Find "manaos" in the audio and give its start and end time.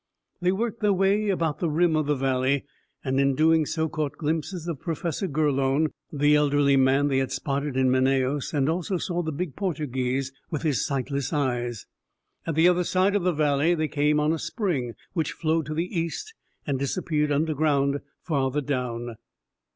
7.91-8.51